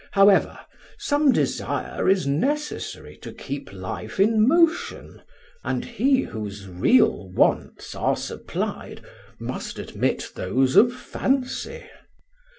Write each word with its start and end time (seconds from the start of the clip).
However, 0.13 0.57
some 0.97 1.31
desire 1.31 2.09
is 2.09 2.25
necessary 2.25 3.17
to 3.17 3.31
keep 3.31 3.71
life 3.71 4.19
in 4.19 4.47
motion; 4.47 5.21
and 5.63 5.85
he 5.85 6.21
whose 6.21 6.67
real 6.67 7.29
wants 7.31 7.93
are 7.93 8.17
supplied 8.17 9.05
must 9.39 9.77
admit 9.77 10.31
those 10.33 10.75
of 10.75 10.91
fancy." 10.91 11.83